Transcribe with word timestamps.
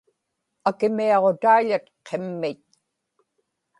akimiaġutaiḷat 0.69 1.85
qimmit 2.07 2.63